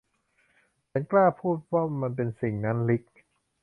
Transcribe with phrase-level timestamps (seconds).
[0.91, 3.03] ฉันกล้าพูดว่ามันเป็นสิ่งนั้น ริค